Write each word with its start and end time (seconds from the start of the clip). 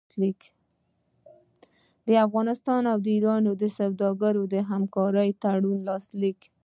د 2.05 2.07
افغانستان 2.25 2.81
او 2.91 2.97
ایران 3.13 3.41
سوداګرو 3.79 4.43
د 4.53 4.55
همکارۍ 4.69 5.29
تړون 5.43 5.79
لاسلیک 5.89 6.39